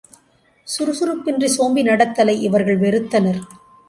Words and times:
சுறுசுறுப்பின்றிச் 0.67 1.53
சோம்பி 1.57 1.81
நடத்தலை 1.83 2.35
இவர்கள் 2.39 2.79
வெறுத்தனர். 2.79 3.41